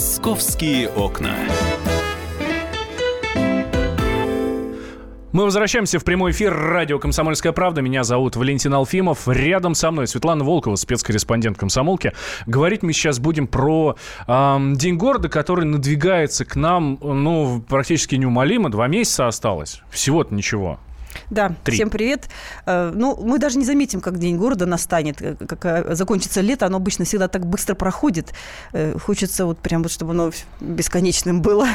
[0.00, 1.34] Московские окна.
[5.32, 7.82] Мы возвращаемся в прямой эфир радио «Комсомольская правда».
[7.82, 9.28] Меня зовут Валентин Алфимов.
[9.28, 12.14] Рядом со мной Светлана Волкова, спецкорреспондент «Комсомолки».
[12.46, 13.96] Говорить мы сейчас будем про
[14.26, 18.70] э, День города, который надвигается к нам, ну, практически неумолимо.
[18.70, 19.82] Два месяца осталось.
[19.90, 20.80] Всего-то ничего.
[21.30, 21.74] Да, Три.
[21.74, 22.28] всем привет.
[22.66, 26.66] Э, ну, мы даже не заметим, как День города настанет, э, как э, закончится лето,
[26.66, 28.32] оно обычно всегда так быстро проходит.
[29.02, 31.66] Хочется вот прям вот, чтобы оно бесконечным было.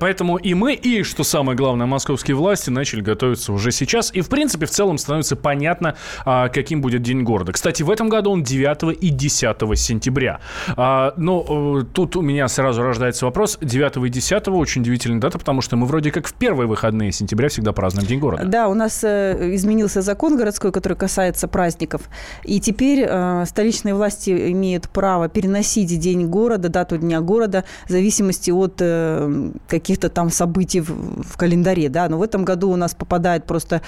[0.00, 4.12] Поэтому и мы, и, что самое главное, московские власти начали готовиться уже сейчас.
[4.14, 7.52] И, в принципе, в целом становится понятно, а, каким будет День города.
[7.52, 10.40] Кстати, в этом году он 9 и 10 сентября.
[10.76, 13.58] А, но тут у меня сразу рождается вопрос.
[13.60, 17.48] 9 и 10 очень удивительная дата, потому что мы вроде как в первые выходные сентября
[17.48, 18.44] всегда празднуем День города.
[18.44, 22.02] Да, у нас э, изменился закон городской, который касается праздников.
[22.42, 28.50] И теперь э, столичные власти имеют право переносить день города, дату дня города, в зависимости
[28.50, 31.88] от э, каких-то там событий в календаре.
[31.88, 32.08] Да?
[32.08, 33.80] Но в этом году у нас попадают просто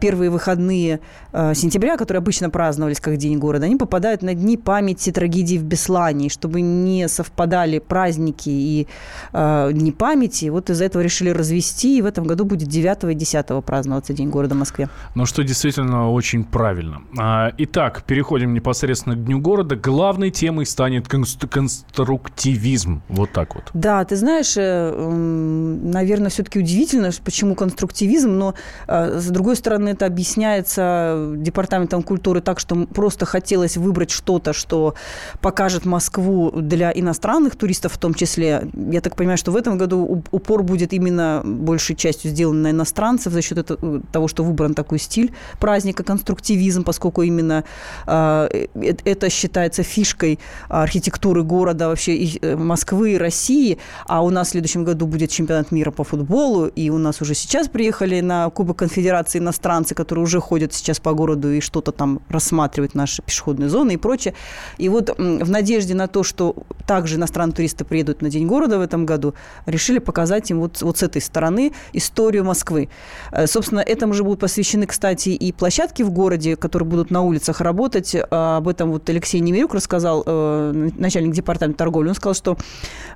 [0.00, 1.00] первые выходные
[1.32, 6.28] сентября, которые обычно праздновались как День города, они попадают на дни памяти трагедий в Беслане,
[6.28, 8.86] чтобы не совпадали праздники и
[9.32, 10.50] дни памяти.
[10.50, 14.30] Вот из-за этого решили развести, и в этом году будет 9 и 10 праздноваться День
[14.30, 14.88] города Москве.
[15.14, 17.02] Ну, что действительно очень правильно.
[17.16, 19.76] А, итак, переходим непосредственно к Дню города.
[19.76, 23.02] Главной темой станет конструктивизм.
[23.08, 23.70] Вот так вот.
[23.74, 28.54] Да, ты знаешь, э, наверное, все-таки удивительно, почему конструктивизм, но,
[28.88, 34.94] э, с другой стороны, это объясняется Департаментом культуры так, что просто хотелось выбрать что-то, что
[35.40, 38.68] покажет Москву для иностранных туристов в том числе.
[38.74, 43.32] Я так понимаю, что в этом году упор будет именно большей частью сделан на иностранцев
[43.32, 47.64] за счет этого, того, что выбран такой стиль праздника, конструктивизм, поскольку именно
[48.06, 48.66] э,
[49.04, 53.78] это считается фишкой архитектуры города, вообще и э, Москвы, и России.
[54.06, 57.34] А у нас в следующем году будет чемпионат мира по футболу, и у нас уже
[57.34, 62.20] сейчас приехали на Кубок Конфедерации иностранцы, которые уже ходят сейчас по городу и что-то там
[62.28, 64.34] рассматривают наши пешеходные зоны и прочее.
[64.78, 66.54] И вот в надежде на то, что
[66.86, 69.34] также иностранные туристы приедут на День города в этом году,
[69.66, 72.88] решили показать им вот, вот с этой стороны историю Москвы.
[73.32, 77.60] Э, собственно, этому же будут посвящены, кстати, и площадки в городе, которые будут на улицах
[77.60, 78.16] работать.
[78.30, 82.08] А, об этом вот Алексей Немирюк рассказал, э, начальник департамента торговли.
[82.08, 82.56] Он сказал, что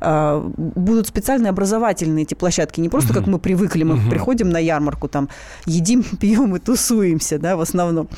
[0.00, 2.80] а, будут специальные образовательные эти площадки.
[2.80, 5.28] Не просто, как мы привыкли, мы приходим на ярмарку, там,
[5.66, 8.08] едим, пьем и тусуемся, да, в основном.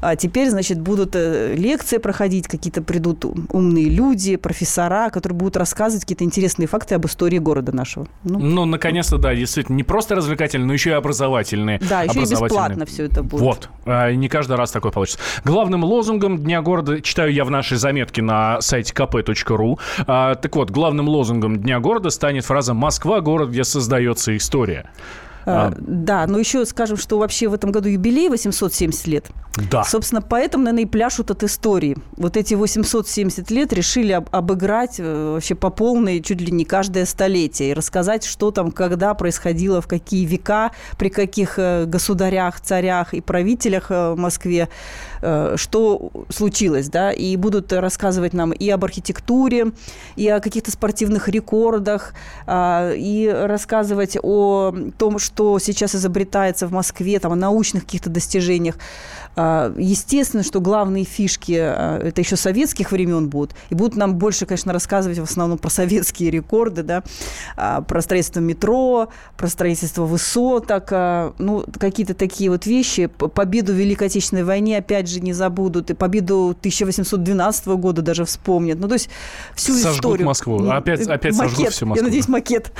[0.00, 6.02] А теперь, значит, будут э, лекции проходить, какие-то придут умные люди, профессора, которые будут рассказывать
[6.02, 8.06] какие-то интересные факты об истории города нашего.
[8.22, 11.80] Ну, ну наконец-то, да, действительно, не просто развлекательные, но еще и образовательные.
[11.88, 13.40] Да, еще и бесплатно все это будет.
[13.40, 13.68] Вот.
[13.86, 15.18] А, не каждый раз такое получится.
[15.44, 20.70] Главным лозунгом Дня города, читаю я в нашей заметке на сайте kp.ru, а, так вот,
[20.70, 24.90] главным лозунгом Дня города станет фраза «Москва– город, где создается история».
[25.46, 29.26] А, да, но еще скажем, что вообще в этом году юбилей 870 лет.
[29.70, 29.84] Да.
[29.84, 31.96] Собственно, поэтому, наверное, и пляшут от истории.
[32.16, 37.04] Вот эти 870 лет решили об, обыграть э, вообще по полной чуть ли не каждое
[37.04, 43.14] столетие и рассказать, что там, когда происходило, в какие века, при каких э, государях, царях
[43.14, 44.68] и правителях э, в Москве,
[45.56, 49.72] что случилось, да, и будут рассказывать нам и об архитектуре,
[50.16, 52.12] и о каких-то спортивных рекордах,
[52.46, 58.76] а, и рассказывать о том, что сейчас изобретается в Москве, там, о научных каких-то достижениях.
[59.36, 63.56] А, естественно, что главные фишки а, это еще советских времен будут.
[63.70, 67.02] И будут нам больше, конечно, рассказывать в основном про советские рекорды, да,
[67.56, 70.90] а, про строительство метро, про строительство высоток,
[71.38, 73.06] ну, какие-то такие вот вещи.
[73.06, 75.90] Победу в Великой Отечественной войне, опять же, не забудут.
[75.90, 78.78] И победу 1812 года даже вспомнят.
[78.78, 79.08] Ну, то есть
[79.54, 80.26] всю сожгут историю.
[80.26, 80.68] Москву.
[80.68, 81.50] Опять, опять макет.
[81.50, 81.96] сожгут всю Москву.
[81.96, 82.72] Я надеюсь, макет.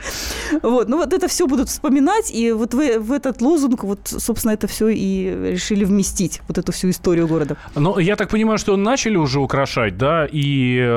[0.62, 0.88] вот.
[0.88, 2.30] Ну, вот это все будут вспоминать.
[2.30, 6.70] И вот в, в этот лозунг, вот, собственно, это все и решили вместить вот эту
[6.70, 7.56] всю историю города.
[7.74, 10.88] Ну, я так понимаю, что начали уже украшать, да, и, э,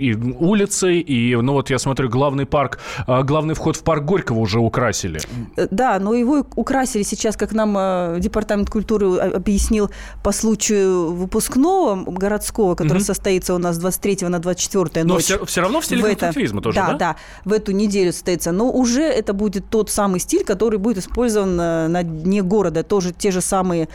[0.00, 4.40] и улицы, и, ну вот я смотрю, главный парк, э, главный вход в парк Горького
[4.40, 5.20] уже украсили.
[5.56, 9.90] Э, да, но его украсили сейчас, как нам Департамент культуры объяснил,
[10.24, 13.04] по случаю выпускного городского, который угу.
[13.04, 15.14] состоится у нас 23 на 24 ночь.
[15.14, 16.86] Но все, все равно в стиле конструктивизма тоже, да?
[16.88, 18.52] Да, да, в эту неделю состоится.
[18.52, 22.82] Но уже это будет тот самый стиль, который будет использован на дне города.
[22.82, 23.88] Тоже те же самые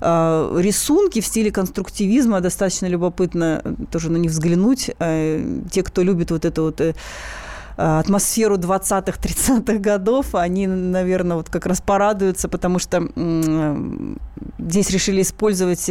[0.00, 2.40] э, рисунки в стиле конструктивизма.
[2.40, 4.90] Достаточно любопытно тоже на них взглянуть.
[4.98, 6.80] Э, те, кто любит вот это вот...
[6.80, 6.94] Э,
[7.76, 13.08] атмосферу 20-х, 30-х годов, они, наверное, вот как раз порадуются, потому что
[14.58, 15.88] здесь решили использовать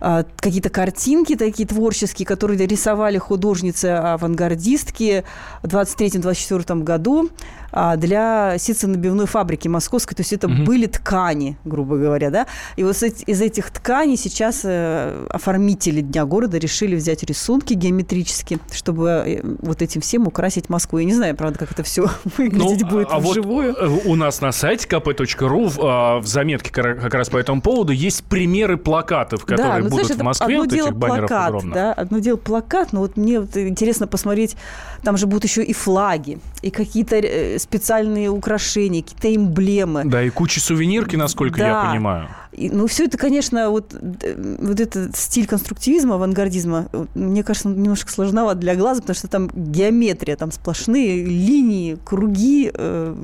[0.00, 5.24] а, какие-то картинки такие творческие, которые рисовали художницы-авангардистки
[5.62, 7.30] в 23-24 году
[7.72, 10.16] для ситцо-набивной фабрики московской.
[10.16, 10.64] То есть это угу.
[10.64, 12.46] были ткани, грубо говоря, да.
[12.76, 19.08] И вот из этих тканей сейчас э, оформители Дня города решили взять рисунки геометрические, чтобы
[19.08, 20.98] э, вот этим всем украсить Москву.
[20.98, 23.76] Я не знаю, правда, как это все выглядеть ну, будет а вживую.
[23.80, 28.24] Вот у нас на сайте kp.ru в, а, заметке как раз по этому поводу есть
[28.24, 31.48] примеры плакатов, которые да, ну, будут знаешь, в Москве, одно вот дело этих баннеров плакат,
[31.48, 31.74] огромно.
[31.74, 34.56] Да, одно дело плакат, но вот мне вот интересно посмотреть,
[35.02, 40.04] там же будут еще и флаги, и какие-то э, специальные украшения, какие-то эмблемы.
[40.04, 41.68] Да, и куча сувенирки, насколько да.
[41.68, 42.28] я понимаю.
[42.52, 48.58] И, ну, все это, конечно, вот, вот этот стиль конструктивизма, авангардизма, мне кажется, немножко сложноват
[48.58, 53.14] для глаза, потому что там геометрия, там сплошные линии, круги, э,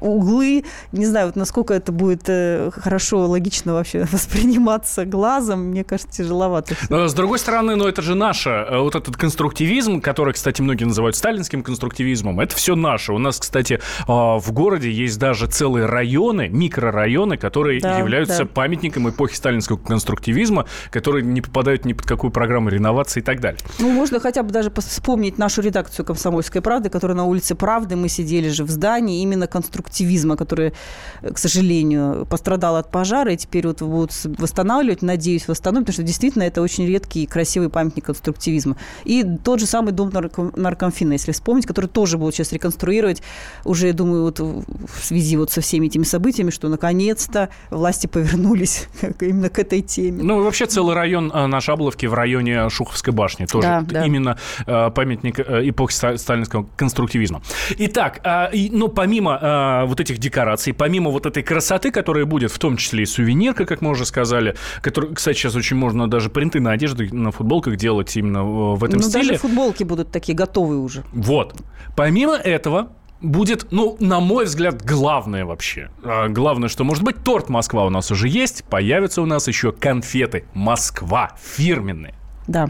[0.00, 0.64] углы.
[0.92, 6.76] Не знаю, вот насколько это будет э, хорошо, логично вообще восприниматься глазом, мне кажется, тяжеловато.
[6.88, 8.50] Но, с другой стороны, ну, это же наше.
[8.50, 13.12] Э, вот этот конструктивизм, который, кстати, многие называют сталинским конструктивизмом, это все наше.
[13.12, 18.46] У нас, кстати, а, в городе есть даже целые районы, микрорайоны, которые да, являются да.
[18.46, 23.40] памятниками памятникам эпохи сталинского конструктивизма, которые не попадают ни под какую программу реновации и так
[23.40, 23.60] далее.
[23.78, 28.08] Ну, можно хотя бы даже вспомнить нашу редакцию «Комсомольской правды», которая на улице Правды, мы
[28.08, 30.74] сидели же в здании именно конструктивизма, который,
[31.22, 36.42] к сожалению, пострадал от пожара, и теперь вот будут восстанавливать, надеюсь, восстановить, потому что действительно
[36.42, 38.76] это очень редкий и красивый памятник конструктивизма.
[39.04, 40.12] И тот же самый дом
[40.56, 43.22] наркомфина, если вспомнить, который тоже будут сейчас реконструировать,
[43.64, 48.65] уже, я думаю, вот в связи вот со всеми этими событиями, что наконец-то власти повернулись
[48.66, 48.88] вернулись
[49.20, 50.22] именно к этой теме.
[50.22, 53.46] Ну, и вообще целый район э, на Шабловке в районе Шуховской башни.
[53.46, 54.06] Тоже да, да.
[54.06, 57.42] именно э, памятник э, эпохи сталинского конструктивизма.
[57.78, 58.20] Итак,
[58.52, 63.06] ну, помимо вот этих декораций, помимо вот этой красоты, которая будет, в том числе и
[63.06, 67.30] сувенирка, как мы уже сказали, который, кстати, сейчас очень можно даже принты на одежду, на
[67.30, 69.22] футболках делать именно в этом ну, стиле.
[69.22, 71.04] Ну, даже футболки будут такие готовые уже.
[71.12, 71.54] Вот.
[71.96, 72.90] Помимо этого,
[73.20, 75.90] будет, ну, на мой взгляд, главное вообще.
[76.02, 79.72] А, главное, что может быть, торт Москва у нас уже есть, появятся у нас еще
[79.72, 82.14] конфеты Москва фирменные.
[82.46, 82.68] Да.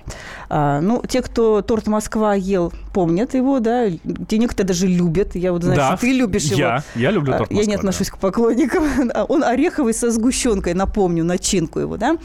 [0.49, 3.89] А, ну, те, кто торт Москва ел, помнят его, да.
[4.29, 5.35] Те некоторые даже любят.
[5.35, 6.85] Я вот знаю, да, что ты любишь я, его.
[6.95, 7.61] Я люблю торт Москва.
[7.61, 8.17] Я не отношусь да.
[8.17, 8.85] к поклонникам.
[9.29, 12.17] Он ореховый со сгущенкой, напомню, начинку его, да.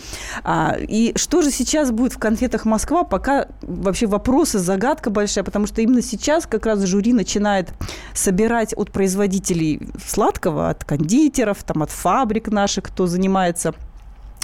[0.44, 5.68] А, и что же сейчас будет в конфетах Москва, пока вообще вопросы, загадка большая, потому
[5.68, 7.69] что именно сейчас как раз жюри начинает
[8.13, 13.74] собирать от производителей сладкого, от кондитеров, там, от фабрик наших, кто занимается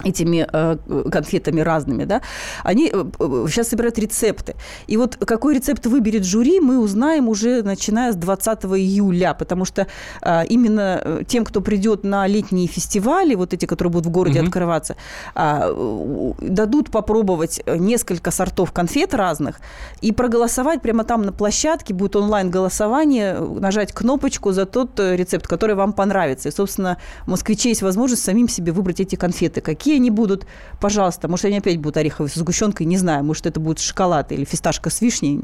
[0.03, 0.77] этими э,
[1.11, 2.21] конфетами разными, да,
[2.63, 4.55] они э, сейчас собирают рецепты.
[4.85, 9.87] И вот какой рецепт выберет жюри, мы узнаем уже начиная с 20 июля, потому что
[10.21, 14.47] э, именно тем, кто придет на летние фестивали, вот эти, которые будут в городе угу.
[14.47, 14.95] открываться,
[15.35, 19.59] дадут попробовать несколько сортов конфет разных
[20.01, 25.93] и проголосовать прямо там на площадке, будет онлайн-голосование, нажать кнопочку за тот рецепт, который вам
[25.93, 26.49] понравится.
[26.49, 30.45] И, собственно, москвичей есть возможность самим себе выбрать эти конфеты, какие Какие они будут,
[30.81, 34.43] пожалуйста, может, они опять будут ореховые с сгущенкой, не знаю, может, это будет шоколад или
[34.43, 35.39] фисташка с вишней,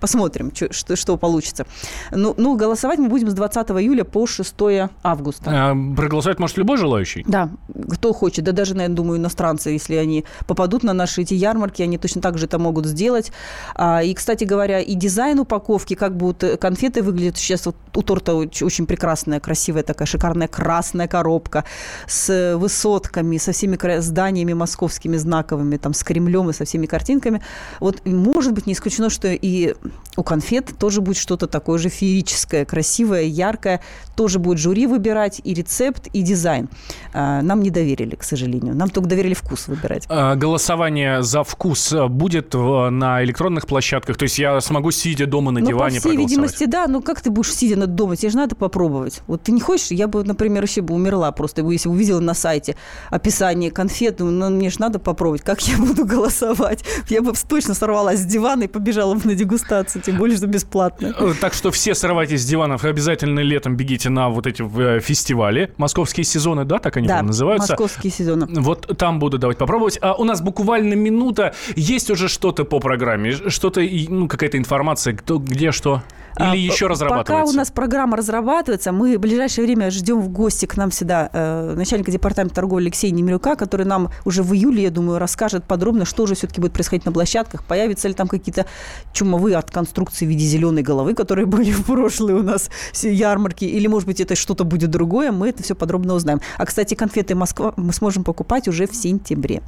[0.00, 1.66] посмотрим, что, что, что получится.
[2.10, 4.54] Ну, ну, голосовать мы будем с 20 июля по 6
[5.02, 5.70] августа.
[5.70, 7.24] А, проголосовать может любой желающий?
[7.26, 7.50] Да,
[7.90, 11.98] кто хочет, да даже, наверное, думаю, иностранцы, если они попадут на наши эти ярмарки, они
[11.98, 13.32] точно так же это могут сделать.
[13.74, 17.36] А, и, кстати говоря, и дизайн упаковки, как будут конфеты выглядят.
[17.36, 21.64] Сейчас вот у торта очень прекрасная, красивая такая шикарная красная коробка
[22.06, 27.40] с высотками, со всеми всеми зданиями московскими знаковыми, там, с Кремлем и со всеми картинками.
[27.80, 29.74] Вот, может быть, не исключено, что и
[30.16, 33.80] у конфет тоже будет что-то такое же феерическое, красивое, яркое.
[34.16, 36.68] Тоже будет жюри выбирать и рецепт, и дизайн.
[37.12, 38.74] А, нам не доверили, к сожалению.
[38.74, 40.04] Нам только доверили вкус выбирать.
[40.08, 44.16] А, голосование за вкус будет на электронных площадках?
[44.16, 46.86] То есть я смогу, сидя дома на ну, диване, по всей видимости, да.
[46.86, 48.16] Ну, как ты будешь сидя на дома?
[48.16, 49.22] Тебе же надо попробовать.
[49.26, 49.90] Вот ты не хочешь?
[49.90, 52.76] Я бы, например, вообще бы умерла просто, если увидела на сайте
[53.10, 56.84] описание компании конфеты, ну, мне же надо попробовать, как я буду голосовать.
[57.08, 61.14] Я бы точно сорвалась с дивана и побежала бы на дегустацию, тем более, что бесплатно.
[61.18, 65.72] Э, так что все срывайтесь с диванов, обязательно летом бегите на вот эти э, фестивали.
[65.76, 67.72] Московские сезоны, да, так они да, называются?
[67.72, 68.46] московские сезоны.
[68.60, 69.98] Вот там буду давать попробовать.
[70.00, 71.54] А у нас буквально минута.
[71.76, 73.32] Есть уже что-то по программе?
[73.32, 76.02] Что-то, ну, какая-то информация, кто, где что?
[76.38, 77.32] Или а, еще разрабатывается?
[77.32, 81.28] Пока у нас программа разрабатывается, мы в ближайшее время ждем в гости к нам всегда
[81.32, 86.04] э, начальника департамента торговли Алексея Немирюка, который нам уже в июле, я думаю, расскажет подробно,
[86.04, 88.66] что же все-таки будет происходить на площадках, появятся ли там какие-то
[89.12, 92.70] чумовые от конструкции в виде зеленой головы, которые были в прошлые у нас
[93.02, 96.40] ярмарки, или, может быть, это что-то будет другое, мы это все подробно узнаем.
[96.58, 99.62] А, кстати, конфеты Москва мы сможем покупать уже в сентябре.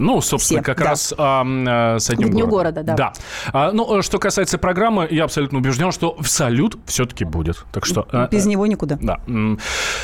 [0.00, 0.84] Ну, собственно, Все, как да.
[0.84, 2.82] раз а, м, а, со Днем К Дню города.
[2.82, 2.94] города, да.
[2.96, 3.12] Да.
[3.52, 7.64] А, ну, э, что касается программы, я абсолютно убежден, что салют все-таки будет.
[7.72, 8.06] Так что...
[8.12, 8.98] э, Без э, него никуда.
[9.00, 9.20] Да.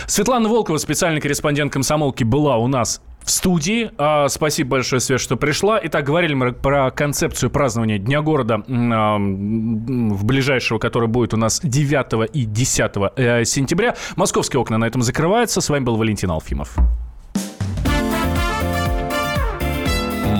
[0.07, 3.91] Светлана Волкова, специальный корреспондент комсомолки, была у нас в студии.
[3.99, 5.81] А, Спасибо большое, Свет, что пришла.
[5.83, 11.61] Итак, говорили мы про концепцию празднования Дня города а, в ближайшего, который будет у нас
[11.63, 13.97] 9 и 10 э, сентября.
[14.15, 15.61] Московские окна на этом закрываются.
[15.61, 16.77] С вами был Валентин Алфимов.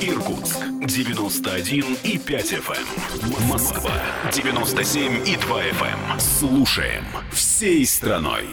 [0.00, 3.48] Иркутск 91 и 5 FM.
[3.48, 3.92] Москва
[4.32, 6.20] 97 и 2 FM.
[6.20, 8.46] Слушаем всей страной.